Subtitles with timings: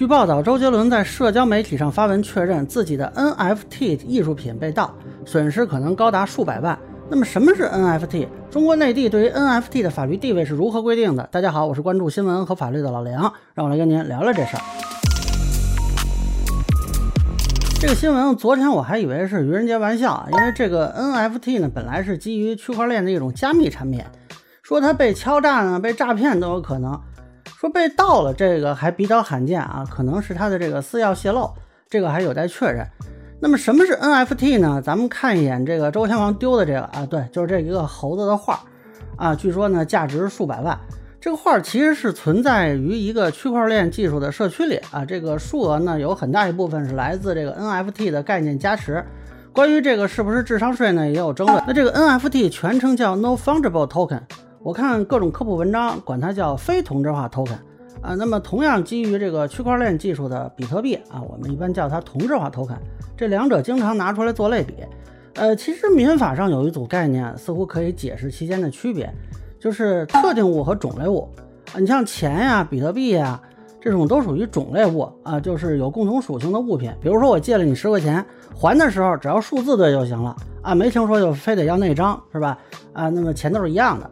[0.00, 4.94] 据报道，周杰伦在社交媒体上发文确认自己的 NFT 艺术品被盗，
[5.26, 6.78] 损失可能高达数百万。
[7.10, 8.26] 那么什么是 NFT？
[8.50, 11.28] 中国内地对于 NFT 的法律地位是如何规定的？
[11.30, 14.62] 大家好，我是关注新闻和法律的老梁，让我来跟您聊聊这事儿。
[17.78, 24.02] 这个新闻昨天我还以为是愚人节玩笑啊，因为这个 NFT 呢本来是基于区块链的一种加密产品，
[24.62, 26.98] 说它被敲诈呢、被诈骗都有可能。
[27.58, 31.50] 说被盗了，这个还比较罕见啊，可能是他的这个私钥泄露，
[31.88, 32.86] 这个还有待确认。
[33.40, 34.82] 那么什么是 NFT 呢？
[34.84, 38.60] 咱们看一眼这个周天王丢的这个啊，对，就是这一个猴子的画
[39.16, 40.78] 啊，据说呢价值数百万。
[41.20, 49.04] 这个画其实是存在于一个区块链技术的社区里啊，这个数额呢有很大一部分是来自这个 NFT 的概念加持。
[49.52, 51.62] 关于这个是不是智商税呢，也有争论。
[51.66, 54.20] 那这个 NFT 全称叫 No Fungible Token。
[54.62, 57.56] 我看各种科普文章，管它叫非同质化 token
[58.02, 58.14] 啊。
[58.14, 62.76] 那么同样基于这个区块链技术的比特币啊，我们一般叫它同质化 token。
[63.16, 64.74] 这两者经常拿出来做类比。
[65.36, 69.10] 呃，其实民法上有一组概念，似乎可以解释其间的区别，
[69.58, 71.26] 就是特定物和种类物
[71.72, 71.80] 啊。
[71.80, 73.40] 你像钱呀、比特币呀
[73.80, 76.92] 这种都属于种类物啊，就是有共同属性的物品。
[77.00, 78.22] 比如说我借了你十块钱，
[78.54, 82.58] 还的时候只要数字对就行了啊，没听说就非得要那张是吧？
[82.92, 84.10] 啊，那么钱都是一样的。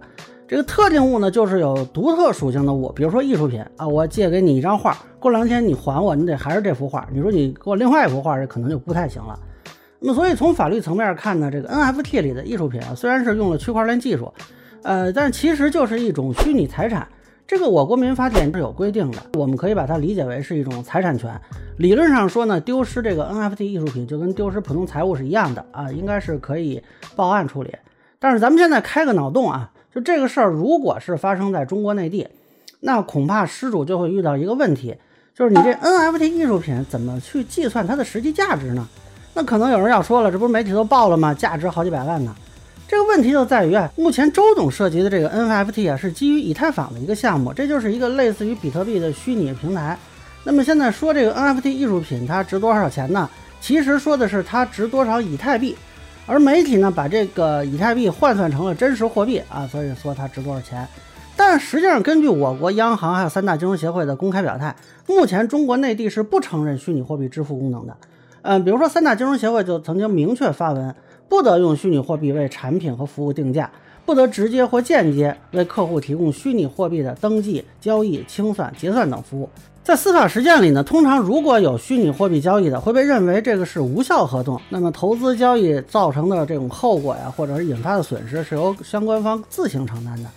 [0.48, 7.06] 这个特定物呢，就是有独特属性的物，比如说艺术品啊，我借给你一张画，过两天你还我，你得还是这幅画。
[7.12, 9.38] 你说你给我另外一幅画，这可能就不太行了。
[10.00, 14.32] 那么，所以从法律层面看呢，这个 NFT 里的艺术品啊，虽然是用了区块链技术，
[14.84, 17.06] 呃，但其实就是一种虚拟财产。
[17.46, 21.38] 这个我国民法典是有规定的，我们可以把它理解为是一种财产权。
[21.76, 26.82] 理论上说呢，丢失这个 NFT 艺术品就跟丢失普通财物是一样的啊，应该是可以
[27.14, 27.70] 报案处理。
[28.18, 29.70] 但是咱们现在开个脑洞啊。
[29.94, 32.28] 就这个事儿，如果是发生在中国内地，
[32.80, 34.94] 那恐怕失主就会遇到一个问题，
[35.34, 38.86] 就是你这 NFT 艺术品怎么去计算它的实际价值呢？
[39.34, 41.32] 那可能有人要说了，这不是媒体都报了吗？
[41.32, 42.34] 价值好几百万呢。
[42.86, 49.98] 这个问题就在于啊，目前周董涉及的这个 NFT 啊，是基于以太坊的一个项目，这就是一个类似于比特币的虚拟平台。
[50.44, 53.28] 那么现在说这个 NFT 艺术品它值多少钱呢？
[53.60, 55.76] 其实说的是它值多少以太币。
[56.28, 60.86] 而媒体呢，把这个以太币换算成了真实货币啊，所以说它值多少钱？
[61.34, 67.96] 但实际上，根据我国央行还有三大金融协会的公开表态，目前中国内地是不承认虚拟货币支付功能的。
[68.42, 70.94] 嗯，比如说三大金融协会就曾经明确发文，
[71.30, 73.70] 不得用虚拟货币为产品和服务定价，
[74.04, 79.48] 不得直接或间接为客户提供虚拟货币的登记、交易、清算、结算等服务。
[79.88, 84.60] 在司法实践里呢，通常如果有虚拟货币交易的，会被认为这个是无效合同。
[84.68, 90.28] 那么投资交易造成的这种后果呀，或者是引发的损失，是由相关方自行承担的。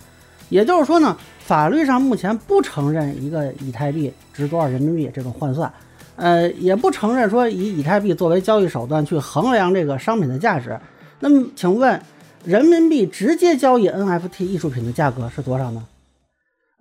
[0.48, 5.70] 也就是说呢，法律上目前不承认一个以太币值多少人民币这种换算，
[6.16, 10.80] 呃，也不承认说以以太币作为交易手段去衡量这个商品的价值。
[11.20, 12.00] 那么，请问
[12.42, 15.84] 人民币直接交易 NFT 艺术品的价格是多少呢？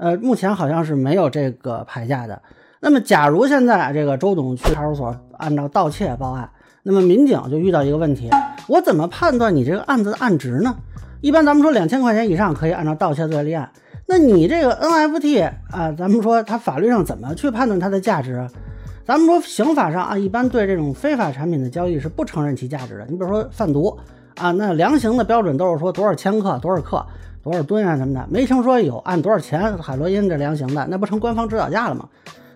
[0.01, 2.41] 呃，目前好像是没有这个牌价的。
[2.79, 6.49] 那么，假如现在这个周董去派出所按照盗窃报案，
[6.81, 8.27] 那么民警就遇到一个问题：
[8.67, 10.75] 我怎么判断你这个案子的案值呢？
[11.21, 13.69] 一般咱们说两千块钱以上可以按照盗窃罪立案。
[14.07, 18.49] 那你这个 NFT 啊，咱们说它法律上怎么去判断它的价值？
[19.05, 23.05] 咱们说刑法上啊，一般对这种非法产品的交易是不承认其价值的。
[23.07, 23.95] 你比如说贩毒
[24.35, 27.05] 啊，那量刑的标准都是说多少千克、多少克、
[27.43, 32.07] 多少吨啊什么的，没听说有按多少钱海洛因这量刑的，那不成官方指导价了吗？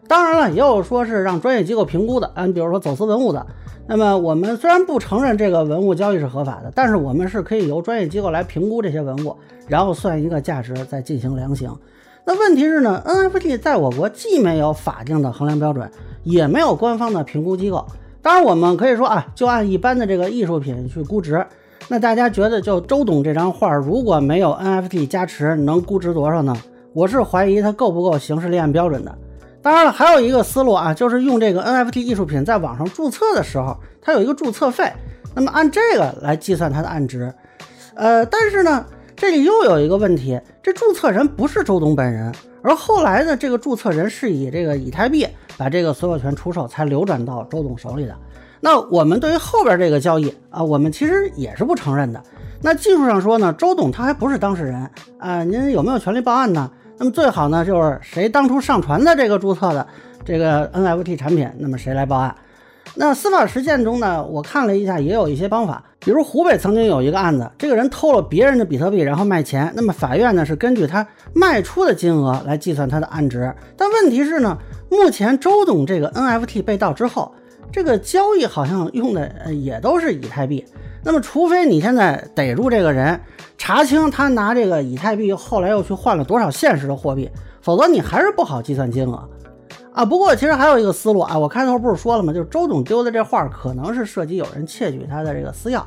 [0.07, 3.45] 当然了，也有说是让专业机构评估的，嗯，比如说走私文物的。
[3.87, 9.35] 那么我们虽然不承认这个文物交易是合法的，但是我们是可以由专业机构来评估这些文物，
[9.67, 11.71] 然后算一个价值，再进行量刑。
[12.23, 15.89] 那问题是呢，NFT 在我国既没有法定的衡量标准，
[16.23, 17.85] 也没有官方的评估机构。
[18.21, 21.45] 当然，我们可以说啊，就按一般的这个艺术品去估值。
[21.87, 26.55] 那大家觉得，就周董这张画如果没有 NFT 加持，能估值多少呢？
[26.93, 29.15] 我是怀疑它够不够刑事立案标准的。
[29.61, 34.91] 当然了，还有一个思路啊，就是用这个 NFT 艺术品在网上注册的时候，它有一个注册费，
[35.35, 37.31] 那么按这个来计算它的案值。
[37.93, 38.83] 呃，但是呢，
[39.15, 42.33] 这里又有一个问题，这注册人不是周董本人，
[42.63, 48.15] 而后来的这个注册人是以这个以太币把这个所有权出售，才流转到周董手里的。
[48.65, 52.19] 那我们对于后边这个交易啊，我们其实也是不承认的。
[52.63, 54.89] 那技术上说呢，周董他还不是当事人
[55.19, 56.71] 啊，您有没有权利报案呢？
[56.97, 59.85] 那么最好呢，就是谁当初上传的这个注册的
[60.25, 62.35] 这个 NFT 产品，那么谁来报案？
[62.95, 73.53] 那司法实践中呢，我看了一下，也有一些方法，比如湖北曾经有一个案子，这个人偷了别人的比特币，然后卖钱，那么法院呢是根据他卖出的金额来计算他的案值。
[73.77, 74.57] 但问题是呢，
[74.89, 77.31] 目前周董这个 NFT 被盗之后，
[77.75, 80.63] 这个交易好像用的也都是以太币。
[81.03, 83.19] 那么除非你现在逮住这个人，
[83.57, 87.29] 查清他拿这个以太币后来又去换了多少现实的货币，
[87.59, 89.29] 否则你还是不好计算金额。
[89.91, 92.31] 啊，不过其实还有一个思路啊，我开头不是说了吗？
[92.31, 95.83] 就是周董丢的这画可能是涉及有人窃取他的这个私钥，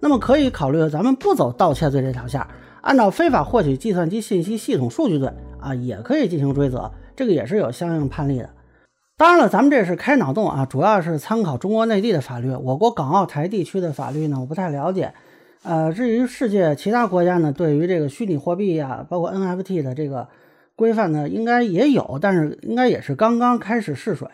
[0.00, 2.42] 那么可以考虑咱们不走盗窃罪这条线，
[2.80, 5.30] 按照非法获取计算机信息系统数据罪
[5.60, 8.48] 啊，也可以进行追责，这个也是有相应判例的。
[9.16, 15.12] 当然了，咱们这是开脑洞啊，主要是参考中国内地的法律，我国港澳台地区的法律呢，我不太了解。
[15.62, 20.28] 呃，至于世界其他国家呢，对于这个虚拟货币呀，包括 NFT 的这个。
[20.78, 24.28] 规范呢，应该也有，但是应该也是刚刚开始试水。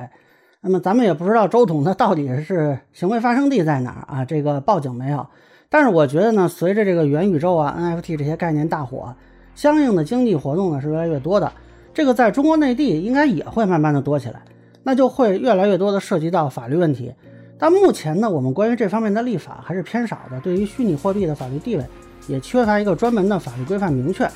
[0.61, 4.25] 那么咱们也不知道周董他到底是行为发生地在哪儿啊？
[4.25, 5.25] 这个报警没有？
[5.69, 9.15] 但是我觉得呢，随着这个元宇宙啊、NFT 这些概念大火，
[9.55, 11.53] 相应的经济活动呢是越来越多的。
[11.95, 14.43] 这个在中国内地应该也会慢慢的多起来，
[14.83, 17.13] 那就会越来越多的涉及到法律问题。
[17.59, 21.85] 但目前呢，我们关于这方面的立法还是偏少的，对于虚拟货币的法律地位
[22.27, 24.29] 也缺乏一个专门的法律规范明确。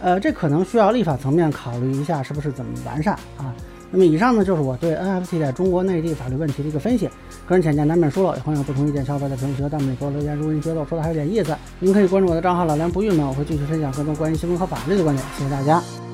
[0.00, 3.52] 呃，这可能需要立法层面考虑一下，是不是怎么完善啊？
[3.90, 7.08] 那么以上呢，就是我对 NFT 在中国内地法律问题的一个分析。
[7.46, 10.36] 个人浅见难免疏漏，也欢迎不同意见小伙伴在评论区和弹幕里给我留言。
[10.36, 15.26] 如果您觉得我说的还有点意思，您可以关注我的账号老梁不郁闷，我会继续分享更多关于新闻和法律的观点。
[15.36, 16.07] 谢谢大家。